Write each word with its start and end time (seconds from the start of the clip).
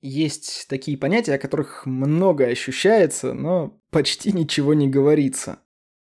Есть 0.00 0.66
такие 0.68 0.96
понятия, 0.96 1.34
о 1.34 1.38
которых 1.38 1.84
много 1.84 2.46
ощущается, 2.46 3.34
но 3.34 3.80
почти 3.90 4.32
ничего 4.32 4.74
не 4.74 4.88
говорится. 4.88 5.60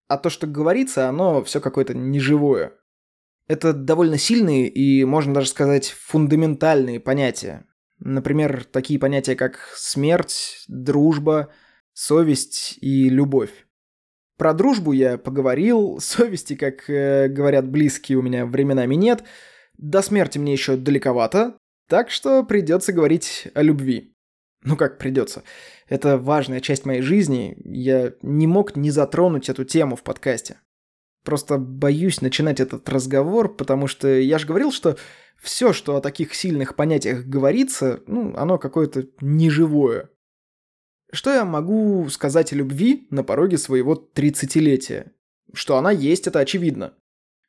А 0.08 0.16
то, 0.16 0.30
что 0.30 0.46
говорится, 0.46 1.08
оно 1.08 1.42
все 1.44 1.60
какое-то 1.60 1.94
неживое. 1.94 2.72
Это 3.46 3.74
довольно 3.74 4.16
сильные 4.16 4.68
и, 4.68 5.04
можно 5.04 5.34
даже 5.34 5.48
сказать, 5.48 5.88
фундаментальные 5.88 6.98
понятия. 6.98 7.66
Например, 7.98 8.64
такие 8.64 8.98
понятия, 8.98 9.36
как 9.36 9.58
смерть, 9.76 10.64
дружба, 10.66 11.52
совесть 11.92 12.78
и 12.80 13.08
любовь. 13.10 13.66
Про 14.38 14.54
дружбу 14.54 14.92
я 14.92 15.18
поговорил, 15.18 15.98
совести, 16.00 16.56
как 16.56 16.88
э, 16.88 17.28
говорят 17.28 17.68
близкие, 17.68 18.18
у 18.18 18.22
меня 18.22 18.46
временами 18.46 18.94
нет. 18.94 19.24
До 19.76 20.00
смерти 20.02 20.38
мне 20.38 20.52
еще 20.52 20.76
далековато, 20.76 21.58
так 21.88 22.10
что 22.10 22.44
придется 22.44 22.92
говорить 22.92 23.48
о 23.54 23.62
любви. 23.62 24.14
Ну 24.62 24.76
как 24.76 24.98
придется? 24.98 25.42
Это 25.88 26.16
важная 26.16 26.60
часть 26.60 26.86
моей 26.86 27.02
жизни. 27.02 27.56
Я 27.64 28.14
не 28.22 28.46
мог 28.46 28.76
не 28.76 28.90
затронуть 28.90 29.48
эту 29.48 29.64
тему 29.64 29.96
в 29.96 30.02
подкасте. 30.02 30.58
Просто 31.22 31.58
боюсь 31.58 32.20
начинать 32.20 32.60
этот 32.60 32.88
разговор, 32.88 33.54
потому 33.54 33.86
что 33.86 34.08
я 34.08 34.38
же 34.38 34.46
говорил, 34.46 34.72
что 34.72 34.96
все, 35.40 35.72
что 35.72 35.96
о 35.96 36.00
таких 36.00 36.34
сильных 36.34 36.76
понятиях 36.76 37.26
говорится, 37.26 38.02
ну, 38.06 38.34
оно 38.36 38.58
какое-то 38.58 39.06
неживое. 39.20 40.10
Что 41.12 41.32
я 41.32 41.44
могу 41.44 42.08
сказать 42.08 42.52
о 42.52 42.56
любви 42.56 43.06
на 43.10 43.22
пороге 43.22 43.58
своего 43.58 43.94
тридцатилетия? 43.94 45.12
Что 45.52 45.76
она 45.76 45.90
есть, 45.90 46.26
это 46.26 46.40
очевидно 46.40 46.94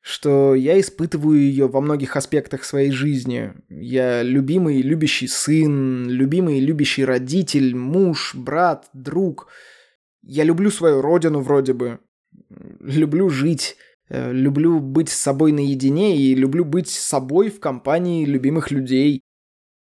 что 0.06 0.54
я 0.54 0.80
испытываю 0.80 1.40
ее 1.40 1.68
во 1.68 1.82
многих 1.82 2.16
аспектах 2.16 2.64
своей 2.64 2.92
жизни. 2.92 3.54
Я 3.70 4.22
любимый 4.22 4.84
любящий 4.84 5.28
сын, 5.28 6.08
любимый 6.08 6.60
любящий 6.60 7.04
родитель, 7.04 7.76
муж, 7.76 8.36
брат, 8.36 8.88
друг. 8.94 9.48
Я 10.22 10.44
люблю 10.44 10.70
свою 10.70 11.02
родину 11.02 11.40
вроде 11.40 11.74
бы. 11.74 12.00
Люблю 12.80 13.32
жить. 13.32 13.78
Э, 14.08 14.32
люблю 14.32 14.80
быть 14.80 15.10
с 15.10 15.16
собой 15.16 15.52
наедине 15.52 16.16
и 16.16 16.36
люблю 16.36 16.66
быть 16.66 16.88
собой 16.88 17.50
в 17.50 17.60
компании 17.60 18.26
любимых 18.26 18.70
людей. 18.70 19.22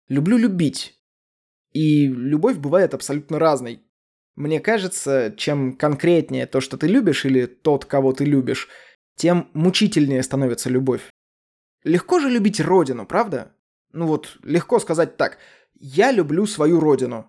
Люблю 0.08 0.38
любить. 0.38 1.02
И 1.74 2.08
любовь 2.08 2.60
бывает 2.60 2.94
абсолютно 2.94 3.40
разной. 3.40 3.82
Мне 4.36 4.62
кажется, 4.62 5.34
чем 5.36 5.76
конкретнее 5.76 6.46
то, 6.46 6.62
что 6.62 6.78
ты 6.78 6.88
любишь, 6.88 7.26
или 7.26 7.46
тот, 7.46 7.84
кого 7.84 8.14
ты 8.14 8.24
любишь– 8.24 8.70
тем 9.16 9.50
мучительнее 9.54 10.24
становится 10.24 10.70
любовь. 10.70 11.10
Легко 11.84 12.20
же 12.20 12.30
любить 12.30 12.62
родину, 12.62 13.06
правда? 13.06 13.52
Ну 13.92 14.08
вот, 14.08 14.38
легко 14.44 14.80
сказать 14.80 15.18
так. 15.18 15.38
Я 15.80 16.12
люблю 16.12 16.46
свою 16.46 16.80
родину. 16.80 17.28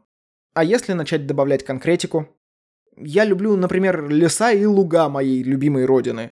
А 0.55 0.65
если 0.65 0.93
начать 0.93 1.27
добавлять 1.27 1.65
конкретику? 1.65 2.29
Я 2.97 3.25
люблю, 3.25 3.57
например, 3.57 4.09
леса 4.09 4.53
и 4.53 4.65
луга 4.65 5.09
моей 5.09 5.43
любимой 5.43 5.85
родины. 5.85 6.31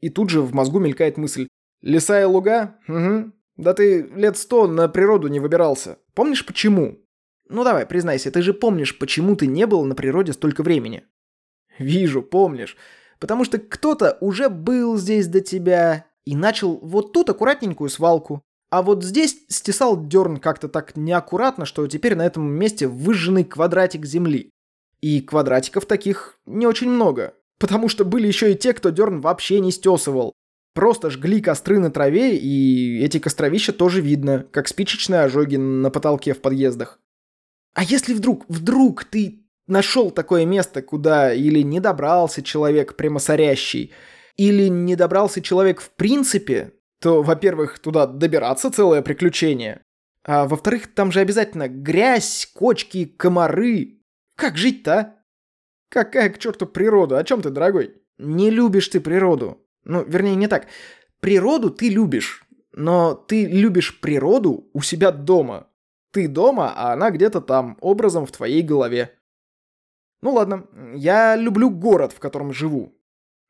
И 0.00 0.10
тут 0.10 0.30
же 0.30 0.40
в 0.42 0.52
мозгу 0.52 0.80
мелькает 0.80 1.16
мысль. 1.16 1.46
Леса 1.80 2.20
и 2.20 2.24
луга? 2.24 2.76
Угу. 2.88 3.32
Да 3.56 3.74
ты 3.74 4.02
лет 4.02 4.36
сто 4.36 4.66
на 4.66 4.88
природу 4.88 5.28
не 5.28 5.38
выбирался. 5.38 5.98
Помнишь 6.14 6.44
почему? 6.44 6.98
Ну 7.48 7.62
давай, 7.62 7.86
признайся, 7.86 8.32
ты 8.32 8.42
же 8.42 8.52
помнишь, 8.52 8.98
почему 8.98 9.36
ты 9.36 9.46
не 9.46 9.66
был 9.66 9.84
на 9.84 9.94
природе 9.94 10.32
столько 10.32 10.62
времени? 10.62 11.04
Вижу, 11.78 12.22
помнишь 12.22 12.76
потому 13.18 13.44
что 13.44 13.58
кто-то 13.58 14.18
уже 14.20 14.48
был 14.48 14.96
здесь 14.96 15.26
до 15.26 15.40
тебя 15.40 16.06
и 16.24 16.36
начал 16.36 16.78
вот 16.82 17.12
тут 17.12 17.30
аккуратненькую 17.30 17.90
свалку. 17.90 18.42
А 18.70 18.82
вот 18.82 19.04
здесь 19.04 19.44
стесал 19.48 20.04
дерн 20.06 20.38
как-то 20.38 20.68
так 20.68 20.96
неаккуратно, 20.96 21.64
что 21.64 21.86
теперь 21.86 22.16
на 22.16 22.26
этом 22.26 22.44
месте 22.44 22.88
выжженный 22.88 23.44
квадратик 23.44 24.04
земли. 24.04 24.50
И 25.00 25.20
квадратиков 25.20 25.86
таких 25.86 26.38
не 26.46 26.66
очень 26.66 26.90
много, 26.90 27.34
потому 27.58 27.88
что 27.88 28.04
были 28.04 28.26
еще 28.26 28.52
и 28.52 28.56
те, 28.56 28.72
кто 28.72 28.90
дерн 28.90 29.20
вообще 29.20 29.60
не 29.60 29.70
стесывал. 29.70 30.32
Просто 30.74 31.10
жгли 31.10 31.40
костры 31.40 31.78
на 31.78 31.90
траве, 31.90 32.36
и 32.36 33.00
эти 33.04 33.18
костровища 33.18 33.72
тоже 33.72 34.00
видно, 34.00 34.44
как 34.50 34.66
спичечные 34.66 35.20
ожоги 35.20 35.54
на 35.56 35.88
потолке 35.90 36.34
в 36.34 36.40
подъездах. 36.40 36.98
А 37.74 37.84
если 37.84 38.12
вдруг, 38.12 38.44
вдруг 38.48 39.04
ты 39.04 39.43
нашел 39.66 40.10
такое 40.10 40.44
место, 40.44 40.82
куда 40.82 41.32
или 41.32 41.60
не 41.60 41.80
добрался 41.80 42.42
человек 42.42 42.96
прямосорящий, 42.96 43.92
или 44.36 44.68
не 44.68 44.96
добрался 44.96 45.40
человек 45.40 45.80
в 45.80 45.90
принципе, 45.90 46.72
то, 47.00 47.22
во-первых, 47.22 47.78
туда 47.78 48.06
добираться 48.06 48.70
целое 48.70 49.02
приключение. 49.02 49.82
А 50.24 50.46
во-вторых, 50.46 50.94
там 50.94 51.12
же 51.12 51.20
обязательно 51.20 51.68
грязь, 51.68 52.50
кочки, 52.54 53.04
комары. 53.04 54.00
Как 54.36 54.56
жить-то, 54.56 54.92
а? 54.92 55.14
Какая 55.90 56.30
к 56.30 56.38
черту 56.38 56.66
природа? 56.66 57.18
О 57.18 57.24
чем 57.24 57.40
ты, 57.40 57.50
дорогой? 57.50 57.94
Не 58.18 58.50
любишь 58.50 58.88
ты 58.88 59.00
природу. 59.00 59.64
Ну, 59.84 60.02
вернее, 60.02 60.34
не 60.34 60.48
так. 60.48 60.66
Природу 61.20 61.70
ты 61.70 61.88
любишь, 61.88 62.44
но 62.72 63.14
ты 63.14 63.44
любишь 63.44 64.00
природу 64.00 64.68
у 64.72 64.82
себя 64.82 65.12
дома. 65.12 65.68
Ты 66.10 66.26
дома, 66.26 66.72
а 66.74 66.92
она 66.92 67.10
где-то 67.10 67.40
там, 67.40 67.76
образом 67.80 68.26
в 68.26 68.32
твоей 68.32 68.62
голове. 68.62 69.16
Ну 70.24 70.32
ладно, 70.32 70.66
я 70.94 71.36
люблю 71.36 71.68
город, 71.68 72.14
в 72.14 72.18
котором 72.18 72.50
живу. 72.50 72.98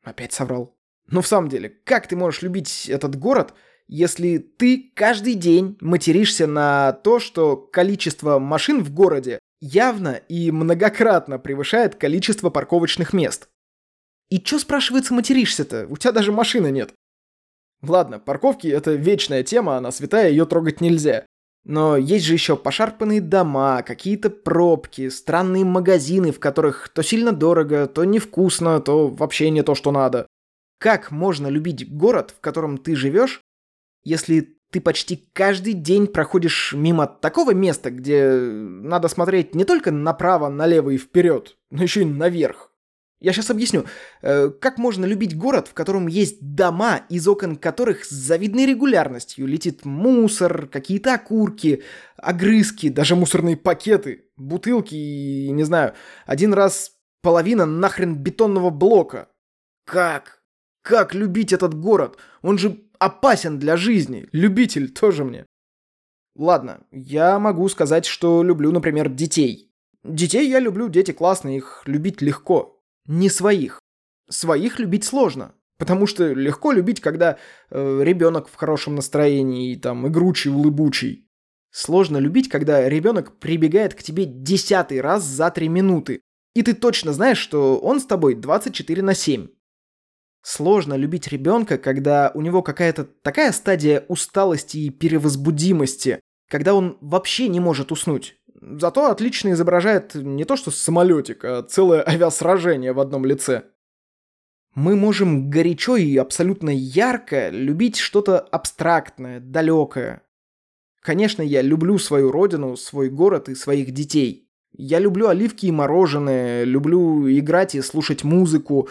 Опять 0.03 0.33
соврал. 0.33 0.75
Но 1.07 1.21
в 1.21 1.27
самом 1.27 1.47
деле, 1.47 1.69
как 1.69 2.05
ты 2.05 2.17
можешь 2.17 2.41
любить 2.41 2.89
этот 2.89 3.15
город, 3.15 3.53
если 3.87 4.39
ты 4.39 4.91
каждый 4.93 5.35
день 5.35 5.77
материшься 5.79 6.47
на 6.47 6.91
то, 6.91 7.19
что 7.19 7.55
количество 7.55 8.39
машин 8.39 8.83
в 8.83 8.93
городе 8.93 9.39
явно 9.61 10.15
и 10.27 10.51
многократно 10.51 11.39
превышает 11.39 11.95
количество 11.95 12.49
парковочных 12.49 13.13
мест? 13.13 13.47
И 14.29 14.41
чё, 14.41 14.59
спрашивается, 14.59 15.13
материшься-то? 15.13 15.87
У 15.89 15.95
тебя 15.95 16.11
даже 16.11 16.33
машины 16.33 16.71
нет. 16.71 16.93
Ладно, 17.83 18.19
парковки— 18.19 18.67
это 18.67 18.91
вечная 18.95 19.43
тема, 19.43 19.77
она 19.77 19.91
святая, 19.91 20.29
ее 20.29 20.45
трогать 20.45 20.81
нельзя. 20.81 21.25
Но 21.65 21.97
есть 21.97 22.25
же 22.25 22.33
еще 22.33 22.55
пошарпанные 22.55 23.21
дома, 23.21 23.81
какие-то 23.81 24.29
пробки, 24.29 25.09
странные 25.09 25.65
магазины, 25.65 26.31
в 26.31 26.39
которых 26.39 26.89
то 26.89 27.01
сильно 27.01 27.31
дорого, 27.31 27.87
то 27.87 28.03
невкусно, 28.03 28.79
то 28.79 29.07
вообще 29.07 29.49
не 29.49 29.63
то, 29.63 29.73
что 29.73 29.91
надо. 29.91 30.27
Как 30.79 31.09
можно 31.09 31.47
любить 31.47 31.91
город, 31.91 32.35
в 32.37 32.39
котором 32.39 32.77
ты 32.77 32.95
живешь, 32.95 33.41
если 34.03 34.55
ты 34.71 34.79
почти 34.79 35.27
каждый 35.33 35.73
день 35.73 36.05
проходишь 36.05 36.73
мимо 36.73 37.07
такого 37.07 37.55
места, 37.55 37.89
где 37.89 38.29
надо 38.29 39.07
смотреть 39.07 39.55
не 39.55 39.65
только 39.65 39.91
направо, 39.91 40.49
налево 40.49 40.91
и 40.91 40.97
вперед, 40.97 41.57
но 41.71 41.81
еще 41.81 42.03
и 42.03 42.05
наверх? 42.05 42.74
Я 43.25 43.33
сейчас 43.33 43.49
объясню, 43.49 43.85
э, 44.21 44.51
как 44.51 44.77
можно 44.77 45.03
любить 45.03 45.35
город, 45.35 45.67
в 45.67 45.73
котором 45.73 46.05
есть 46.05 46.37
дома, 46.39 47.01
из 47.09 47.27
окон 47.27 47.55
которых 47.55 48.05
с 48.05 48.11
завидной 48.11 48.67
регулярностью 48.67 49.47
летит 49.47 49.83
мусор, 49.83 50.67
какие-то 50.67 51.15
окурки, 51.15 51.81
огрызки, 52.17 52.89
даже 52.89 53.15
мусорные 53.15 53.57
пакеты, 53.57 54.25
бутылки 54.37 54.93
и, 54.93 55.49
не 55.49 55.63
знаю, 55.63 55.95
один 56.27 56.53
раз 56.53 56.91
половина 57.23 57.65
нахрен 57.65 58.15
бетонного 58.15 58.69
блока. 58.69 59.27
Как? 59.87 60.43
Как 60.83 61.15
любить 61.15 61.51
этот 61.51 61.73
город? 61.73 62.19
Он 62.43 62.59
же 62.59 62.79
опасен 62.99 63.57
для 63.57 63.75
жизни. 63.75 64.29
Любитель 64.33 64.91
тоже 64.91 65.23
мне. 65.23 65.47
Ладно, 66.35 66.81
я 66.91 67.39
могу 67.39 67.67
сказать, 67.69 68.05
что 68.05 68.43
люблю, 68.43 68.71
например, 68.71 69.09
детей. 69.09 69.71
Детей 70.03 70.47
я 70.47 70.59
люблю, 70.59 70.89
дети 70.89 71.09
классные, 71.09 71.57
их 71.57 71.81
любить 71.87 72.21
легко 72.21 72.74
не 73.07 73.29
своих. 73.29 73.79
Своих 74.29 74.79
любить 74.79 75.03
сложно. 75.05 75.53
Потому 75.77 76.07
что 76.07 76.31
легко 76.31 76.71
любить, 76.71 77.01
когда 77.01 77.37
э, 77.69 78.01
ребенок 78.03 78.47
в 78.47 78.55
хорошем 78.55 78.95
настроении 78.95 79.73
и 79.73 79.75
там 79.75 80.07
игручий, 80.07 80.49
улыбучий. 80.49 81.27
Сложно 81.71 82.17
любить, 82.17 82.47
когда 82.47 82.87
ребенок 82.87 83.37
прибегает 83.37 83.93
к 83.93 84.01
тебе 84.01 84.25
десятый 84.25 85.01
раз 85.01 85.23
за 85.23 85.51
три 85.51 85.67
минуты. 85.67 86.21
И 86.53 86.61
ты 86.61 86.73
точно 86.73 87.11
знаешь, 87.11 87.37
что 87.37 87.77
он 87.77 87.99
с 87.99 88.05
тобой 88.05 88.35
24 88.35 89.01
на 89.01 89.13
7. 89.13 89.49
Сложно 90.41 90.93
любить 90.93 91.27
ребенка, 91.27 91.77
когда 91.77 92.31
у 92.33 92.41
него 92.41 92.61
какая-то 92.61 93.03
такая 93.03 93.51
стадия 93.51 94.05
усталости 94.07 94.77
и 94.77 94.89
перевозбудимости, 94.89 96.21
когда 96.49 96.73
он 96.75 96.97
вообще 97.01 97.49
не 97.49 97.59
может 97.59 97.91
уснуть. 97.91 98.37
Зато 98.67 99.11
отлично 99.11 99.51
изображает 99.51 100.15
не 100.15 100.43
то 100.43 100.55
что 100.55 100.71
самолетик, 100.71 101.45
а 101.45 101.61
целое 101.61 102.03
авиасражение 102.07 102.93
в 102.93 102.99
одном 102.99 103.23
лице. 103.23 103.65
Мы 104.73 104.95
можем 104.95 105.49
горячо 105.49 105.95
и 105.97 106.17
абсолютно 106.17 106.71
ярко 106.71 107.49
любить 107.49 107.97
что-то 107.97 108.39
абстрактное, 108.39 109.39
далекое. 109.39 110.23
Конечно, 111.01 111.43
я 111.43 111.61
люблю 111.61 111.99
свою 111.99 112.31
родину, 112.31 112.75
свой 112.75 113.09
город 113.09 113.49
и 113.49 113.55
своих 113.55 113.91
детей. 113.91 114.49
Я 114.73 114.97
люблю 114.99 115.27
оливки 115.27 115.67
и 115.67 115.71
мороженое, 115.71 116.63
люблю 116.63 117.29
играть 117.29 117.75
и 117.75 117.81
слушать 117.81 118.23
музыку, 118.23 118.89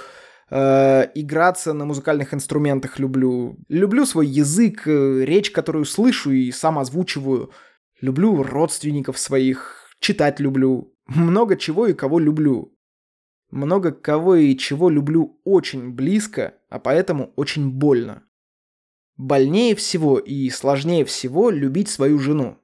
э, 0.50 1.09
играться 1.17 1.73
на 1.73 1.85
музыкальных 1.85 2.32
инструментах 2.32 3.00
люблю. 3.00 3.59
Люблю 3.69 4.06
свой 4.06 4.29
язык, 4.29 4.87
э, 4.87 5.25
речь, 5.25 5.50
которую 5.50 5.85
слышу 5.85 6.31
и 6.31 6.53
сам 6.53 6.79
озвучиваю– 6.79 7.50
Люблю 8.00 8.43
родственников 8.43 9.19
своих, 9.19 9.88
читать 10.00 10.41
люблю, 10.41 10.94
много 11.06 11.56
чего 11.56 11.87
и 11.87 11.94
кого 11.94 12.19
люблю. 12.19 12.76
Много 13.50 13.93
кого 13.93 14.35
и 14.35 14.56
чего 14.56 14.91
люблю 14.91 15.41
очень 15.44 15.93
близко, 15.93 16.55
а 16.69 16.79
поэтому 16.81 17.32
очень 17.37 17.70
больно. 17.70 18.25
Больнее 19.17 19.76
всего 19.76 20.19
и 20.19 20.50
сложнее 20.50 21.05
всего 21.05 21.50
любить 21.50 21.88
свою 21.88 22.19
жену. 22.19 22.58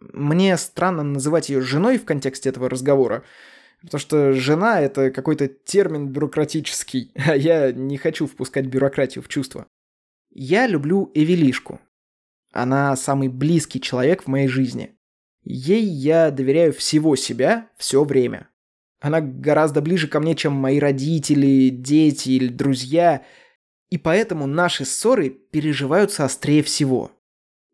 Мне 0.00 0.56
странно 0.58 1.02
называть 1.02 1.48
ее 1.48 1.62
женой 1.62 1.96
в 1.96 2.04
контексте 2.04 2.50
этого 2.50 2.68
разговора, 2.68 3.24
потому 3.80 3.98
что 3.98 4.32
жена— 4.32 4.80
это 4.82 5.10
какой-то 5.10 5.48
термин 5.48 6.08
бюрократический, 6.08 7.10
а 7.26 7.34
я 7.34 7.72
не 7.72 7.96
хочу 7.96 8.26
впускать 8.26 8.66
бюрократию 8.66 9.24
в 9.24 9.28
чувство. 9.28 9.66
Я 10.30 10.66
люблю 10.66 11.10
Эвелишку. 11.14 11.80
Она 12.52 12.96
самый 12.96 13.28
близкий 13.28 13.80
человек 13.80 14.24
в 14.24 14.26
моей 14.26 14.48
жизни. 14.48 14.96
Ей 15.44 15.84
я 15.84 16.30
доверяю 16.30 16.72
всего 16.72 17.16
себя 17.16 17.68
все 17.76 18.04
время. 18.04 18.48
Она 19.00 19.20
гораздо 19.20 19.80
ближе 19.80 20.08
ко 20.08 20.20
мне, 20.20 20.34
чем 20.34 20.52
мои 20.52 20.78
родители, 20.78 21.68
дети 21.68 22.30
или 22.30 22.48
друзья, 22.48 23.22
и 23.90 23.96
поэтому 23.96 24.46
наши 24.46 24.84
ссоры 24.84 25.30
переживаются 25.30 26.24
острее 26.24 26.62
всего. 26.62 27.12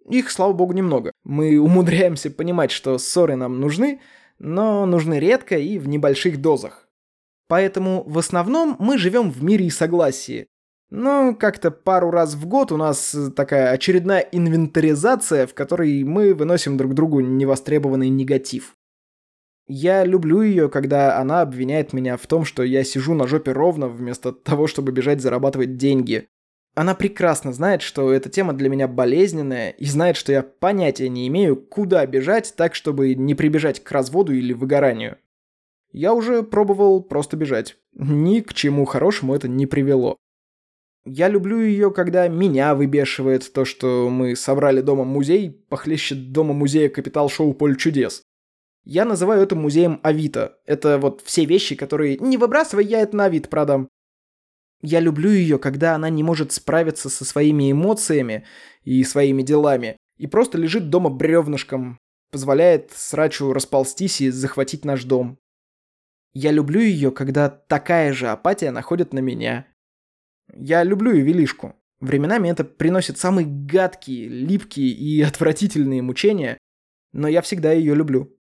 Их, 0.08 0.30
слава 0.30 0.52
богу, 0.52 0.72
немного. 0.72 1.12
Мы 1.24 1.58
умудряемся 1.60 2.30
понимать, 2.30 2.70
что 2.70 2.98
ссоры 2.98 3.36
нам 3.36 3.60
нужны, 3.60 4.00
но 4.38 4.84
нужны 4.86 5.18
редко 5.18 5.56
и 5.56 5.78
в 5.78 5.88
небольших 5.88 6.40
дозах. 6.40 6.88
Поэтому 7.48 8.02
в 8.06 8.18
основном 8.18 8.76
мы 8.78 8.98
живем 8.98 9.30
в 9.30 9.42
мире 9.42 9.66
и 9.66 9.70
согласии. 9.70 10.46
Но 10.96 11.34
как-то 11.34 11.72
пару 11.72 12.12
раз 12.12 12.34
в 12.34 12.46
год 12.46 12.70
у 12.70 12.76
нас 12.76 13.16
такая 13.34 13.72
очередная 13.72 14.20
инвентаризация, 14.20 15.48
в 15.48 15.52
которой 15.52 16.04
мы 16.04 16.34
выносим 16.34 16.76
друг 16.76 16.94
другу 16.94 17.18
невостребованный 17.18 18.10
негатив. 18.10 18.76
Я 19.66 20.04
люблю 20.04 20.40
ее, 20.42 20.68
когда 20.68 21.18
она 21.18 21.40
обвиняет 21.40 21.94
меня 21.94 22.16
в 22.16 22.24
том, 22.28 22.44
что 22.44 22.62
я 22.62 22.84
сижу 22.84 23.14
на 23.14 23.26
жопе 23.26 23.50
ровно, 23.50 23.88
вместо 23.88 24.30
того, 24.30 24.68
чтобы 24.68 24.92
бежать 24.92 25.20
зарабатывать 25.20 25.76
деньги. 25.76 26.28
Она 26.76 26.94
прекрасно 26.94 27.52
знает, 27.52 27.82
что 27.82 28.12
эта 28.12 28.28
тема 28.30 28.52
для 28.52 28.68
меня 28.68 28.86
болезненная, 28.86 29.70
и 29.70 29.86
знает, 29.86 30.16
что 30.16 30.30
я 30.30 30.44
понятия 30.44 31.08
не 31.08 31.26
имею, 31.26 31.56
куда 31.56 32.06
бежать 32.06 32.54
так, 32.56 32.76
чтобы 32.76 33.16
не 33.16 33.34
прибежать 33.34 33.82
к 33.82 33.90
разводу 33.90 34.32
или 34.32 34.52
выгоранию. 34.52 35.18
Я 35.90 36.14
уже 36.14 36.44
пробовал 36.44 37.02
просто 37.02 37.36
бежать. 37.36 37.78
Ни 37.94 38.42
к 38.42 38.54
чему 38.54 38.84
хорошему 38.84 39.34
это 39.34 39.48
не 39.48 39.66
привело. 39.66 40.18
Я 41.06 41.28
люблю 41.28 41.60
ее, 41.60 41.90
когда 41.90 42.28
меня 42.28 42.74
выбешивает 42.74 43.52
то, 43.52 43.66
что 43.66 44.08
мы 44.08 44.34
собрали 44.36 44.80
дома 44.80 45.04
музей, 45.04 45.50
похлеще 45.50 46.14
дома 46.14 46.54
музея 46.54 46.88
Капитал 46.88 47.28
Шоу 47.28 47.52
Поль 47.52 47.76
Чудес. 47.76 48.22
Я 48.84 49.04
называю 49.04 49.42
это 49.42 49.54
музеем 49.54 50.00
Авито. 50.02 50.58
Это 50.64 50.98
вот 50.98 51.20
все 51.22 51.44
вещи, 51.44 51.74
которые 51.74 52.16
не 52.18 52.38
выбрасывай, 52.38 52.86
я 52.86 53.00
это 53.00 53.16
на 53.16 53.26
Авито 53.26 53.50
продам. 53.50 53.88
Я 54.80 55.00
люблю 55.00 55.30
ее, 55.30 55.58
когда 55.58 55.94
она 55.94 56.08
не 56.08 56.22
может 56.22 56.52
справиться 56.52 57.08
со 57.08 57.24
своими 57.24 57.72
эмоциями 57.72 58.44
и 58.82 59.02
своими 59.04 59.42
делами, 59.42 59.96
и 60.18 60.26
просто 60.26 60.58
лежит 60.58 60.90
дома 60.90 61.10
бревнышком, 61.10 61.98
позволяет 62.30 62.92
срачу 62.92 63.52
расползтись 63.52 64.20
и 64.20 64.30
захватить 64.30 64.84
наш 64.84 65.04
дом. 65.04 65.38
Я 66.32 66.50
люблю 66.50 66.80
ее, 66.80 67.10
когда 67.12 67.48
такая 67.48 68.12
же 68.12 68.28
апатия 68.28 68.70
находит 68.70 69.12
на 69.12 69.20
меня. 69.20 69.66
Я 70.56 70.82
люблю 70.82 71.12
Эвелишку. 71.12 71.74
Временами 72.00 72.48
это 72.48 72.64
приносит 72.64 73.18
самые 73.18 73.46
гадкие, 73.46 74.28
липкие 74.28 74.88
и 74.88 75.22
отвратительные 75.22 76.02
мучения, 76.02 76.58
но 77.12 77.28
я 77.28 77.42
всегда 77.42 77.72
ее 77.72 77.94
люблю. 77.94 78.36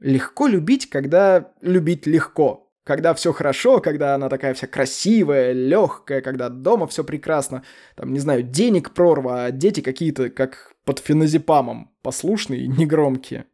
Легко 0.00 0.46
любить, 0.46 0.88
когда 0.88 1.52
любить 1.60 2.06
легко. 2.06 2.64
Когда 2.84 3.12
все 3.12 3.32
хорошо, 3.32 3.80
когда 3.80 4.14
она 4.14 4.30
такая 4.30 4.54
вся 4.54 4.66
красивая, 4.66 5.52
легкая, 5.52 6.22
когда 6.22 6.48
дома 6.48 6.86
все 6.86 7.04
прекрасно. 7.04 7.62
Там, 7.96 8.12
не 8.12 8.18
знаю, 8.18 8.42
денег 8.42 8.94
прорва, 8.94 9.44
а 9.44 9.50
дети 9.50 9.80
какие-то 9.80 10.30
как 10.30 10.72
под 10.84 11.00
феназепамом, 11.00 11.90
послушные 12.02 12.66
негромкие. 12.66 13.44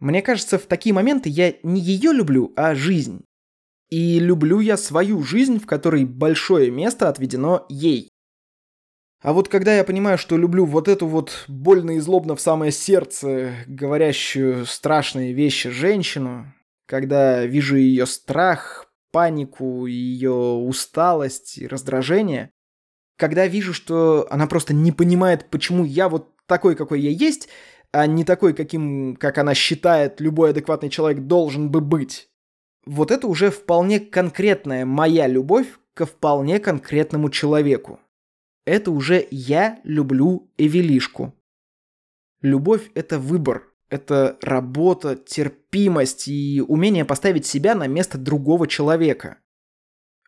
Мне 0.00 0.22
кажется, 0.22 0.58
в 0.58 0.66
такие 0.66 0.92
моменты 0.92 1.28
я 1.28 1.54
не 1.62 1.80
ее 1.80 2.12
люблю, 2.12 2.52
а 2.56 2.74
жизнь. 2.74 3.24
И 3.94 4.18
люблю 4.18 4.58
я 4.58 4.76
свою 4.76 5.22
жизнь, 5.22 5.60
в 5.60 5.66
которой 5.66 6.04
большое 6.04 6.68
место 6.68 7.08
отведено 7.08 7.64
ей. 7.68 8.10
А 9.22 9.32
вот 9.32 9.48
когда 9.48 9.76
я 9.76 9.84
понимаю, 9.84 10.18
что 10.18 10.36
люблю 10.36 10.64
вот 10.64 10.88
эту 10.88 11.06
вот 11.06 11.44
больно 11.46 11.92
и 11.92 12.00
злобно 12.00 12.34
в 12.34 12.40
самое 12.40 12.72
сердце 12.72 13.52
говорящую 13.68 14.66
страшные 14.66 15.32
вещи 15.32 15.70
женщину, 15.70 16.52
когда 16.86 17.46
вижу 17.46 17.76
ее 17.76 18.06
страх, 18.06 18.92
панику, 19.12 19.86
ее 19.86 20.32
усталость 20.32 21.58
и 21.58 21.68
раздражение, 21.68 22.50
когда 23.16 23.46
вижу, 23.46 23.72
что 23.72 24.26
она 24.28 24.48
просто 24.48 24.74
не 24.74 24.90
понимает, 24.90 25.50
почему 25.50 25.84
я 25.84 26.08
вот 26.08 26.30
такой, 26.46 26.74
какой 26.74 27.00
я 27.00 27.10
есть, 27.10 27.48
а 27.92 28.08
не 28.08 28.24
такой, 28.24 28.54
каким, 28.54 29.14
как 29.14 29.38
она 29.38 29.54
считает, 29.54 30.20
любой 30.20 30.50
адекватный 30.50 30.90
человек 30.90 31.20
должен 31.28 31.70
бы 31.70 31.80
быть. 31.80 32.28
Вот 32.86 33.10
это 33.10 33.26
уже 33.26 33.50
вполне 33.50 34.00
конкретная 34.00 34.84
моя 34.84 35.26
любовь 35.26 35.68
ко 35.94 36.06
вполне 36.06 36.58
конкретному 36.58 37.30
человеку 37.30 38.00
это 38.64 38.90
уже 38.90 39.26
я 39.30 39.80
люблю 39.84 40.50
Эвелишку. 40.56 41.34
Любовь– 42.40 42.90
это 42.94 43.18
выбор, 43.18 43.64
это 43.88 44.38
работа, 44.42 45.16
терпимость 45.16 46.28
и 46.28 46.62
умение 46.66 47.04
поставить 47.04 47.46
себя 47.46 47.74
на 47.74 47.86
место 47.86 48.18
другого 48.18 48.66
человека. 48.66 49.38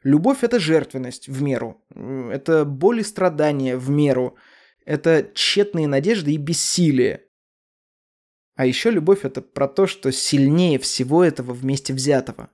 Любовь– 0.03 0.39
это 0.43 0.61
жертвенность 0.61 1.29
в 1.29 1.43
меру, 1.43 1.83
это 1.91 2.65
боль 2.65 3.01
и 3.01 3.03
страдания 3.03 3.77
в 3.77 3.91
меру, 3.91 4.37
это 4.85 5.29
тщетные 5.35 5.89
надежды 5.89 6.33
и 6.33 6.37
бессилие. 6.37 7.26
А 8.57 8.67
еще 8.67 8.91
любовь– 8.91 9.21
это 9.25 9.41
про 9.41 9.69
то, 9.69 9.87
что 9.87 10.11
сильнее 10.11 10.79
всего 10.79 11.23
этого 11.23 11.53
вместе 11.53 11.93
взятого. 11.93 12.51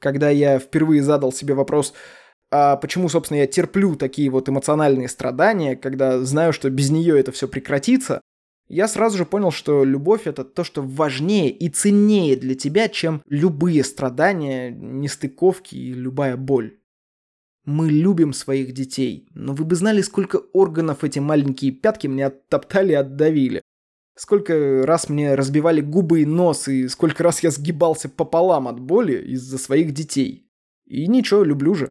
Когда 0.00 0.30
я 0.30 0.58
впервые 0.58 1.02
задал 1.02 1.32
себе 1.32 1.54
вопрос– 1.54 1.94
а 2.50 2.76
почему, 2.76 3.08
собственно, 3.08 3.38
я 3.38 3.46
терплю 3.46 3.94
такие 3.94 4.28
вот 4.28 4.48
эмоциональные 4.48 5.08
страдания, 5.08 5.76
когда 5.76 6.18
знаю, 6.24 6.52
что 6.52 6.68
без 6.68 6.90
нее 6.90 7.18
это 7.18 7.30
все 7.30 7.46
прекратится, 7.46 8.20
я 8.68 8.88
сразу 8.88 9.18
же 9.18 9.24
понял, 9.24 9.50
что 9.50 9.84
любовь 9.84 10.26
это 10.26 10.44
то, 10.44 10.64
что 10.64 10.82
важнее 10.82 11.50
и 11.50 11.68
ценнее 11.68 12.36
для 12.36 12.54
тебя, 12.54 12.88
чем 12.88 13.22
любые 13.26 13.84
страдания, 13.84 14.70
нестыковки 14.70 15.76
и 15.76 15.92
любая 15.92 16.36
боль. 16.36 16.78
Мы 17.64 17.90
любим 17.90 18.32
своих 18.32 18.72
детей, 18.72 19.28
но 19.34 19.54
вы 19.54 19.64
бы 19.64 19.76
знали, 19.76 20.02
сколько 20.02 20.36
органов 20.52 21.04
эти 21.04 21.18
маленькие 21.18 21.72
пятки 21.72 22.06
мне 22.06 22.26
оттоптали 22.26 22.92
и 22.92 22.96
отдавили. 22.96 23.62
Сколько 24.20 24.82
раз 24.84 25.08
мне 25.08 25.34
разбивали 25.34 25.80
губы 25.80 26.20
и 26.20 26.26
нос, 26.26 26.68
и 26.68 26.88
сколько 26.88 27.22
раз 27.22 27.42
я 27.42 27.50
сгибался 27.50 28.10
пополам 28.10 28.68
от 28.68 28.78
боли 28.78 29.16
из-за 29.16 29.56
своих 29.56 29.94
детей. 29.94 30.46
И 30.84 31.06
ничего, 31.06 31.42
люблю 31.42 31.74
же. 31.74 31.88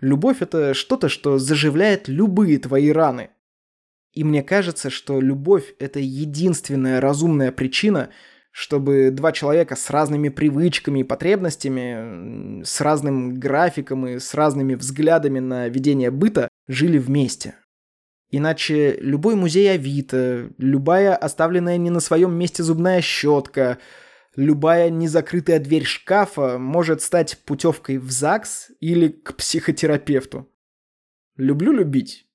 Любовь— 0.00 0.38
это 0.40 0.74
что-то, 0.74 1.08
что 1.08 1.38
заживляет 1.38 2.08
любые 2.08 2.58
твои 2.58 2.90
раны. 2.90 3.30
И 4.12 4.24
мне 4.24 4.42
кажется, 4.42 4.90
что 4.90 5.20
любовь— 5.20 5.76
это 5.78 6.00
единственная 6.00 7.00
разумная 7.00 7.52
причина, 7.52 8.10
чтобы 8.50 9.12
два 9.12 9.30
человека 9.30 9.76
с 9.76 9.90
разными 9.90 10.30
привычками 10.30 10.98
и 10.98 11.04
потребностями, 11.04 12.64
с 12.64 12.80
разным 12.80 13.38
графиком 13.38 14.08
и 14.08 14.18
с 14.18 14.34
разными 14.34 14.74
взглядами 14.74 15.38
на 15.38 15.68
ведение 15.68 16.10
быта 16.10 16.48
жили 16.66 16.98
вместе. 16.98 17.54
Иначе 18.30 18.96
любой 19.00 19.34
музей 19.34 19.72
Авито, 19.72 20.50
любая 20.58 21.16
оставленная 21.16 21.78
не 21.78 21.90
на 21.90 22.00
своем 22.00 22.34
месте 22.34 22.62
зубная 22.62 23.00
щетка— 23.00 23.78
Любая 24.38 24.88
незакрытая 24.88 25.58
дверь 25.58 25.82
шкафа 25.82 26.58
может 26.58 27.02
стать 27.02 27.38
путевкой 27.44 27.98
в 27.98 28.12
ЗАГС 28.12 28.70
или 28.78 29.08
к 29.08 29.34
психотерапевту. 29.34 30.48
Люблю 31.36 31.72
любить. 31.72 32.27